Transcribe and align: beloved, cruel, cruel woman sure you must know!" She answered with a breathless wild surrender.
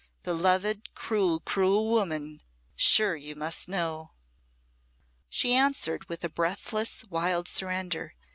beloved, 0.23 0.95
cruel, 0.95 1.39
cruel 1.41 1.87
woman 1.91 2.41
sure 2.75 3.15
you 3.15 3.35
must 3.35 3.69
know!" 3.69 4.13
She 5.29 5.53
answered 5.53 6.09
with 6.09 6.23
a 6.23 6.27
breathless 6.29 7.05
wild 7.05 7.47
surrender. 7.47 8.15